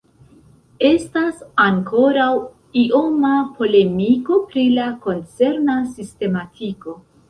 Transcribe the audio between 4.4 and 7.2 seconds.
pri la koncerna sistematiko.